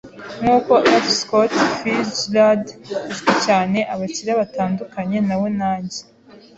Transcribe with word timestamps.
Nkuko 0.39 0.71
F. 1.03 1.05
Scott 1.19 1.53
Fitzgerald 1.79 2.65
uzwi 3.09 3.33
cyane, 3.45 3.77
abakire 3.93 4.31
baratandukanye 4.39 5.17
nawe 5.27 5.47
nanjye. 5.59 5.99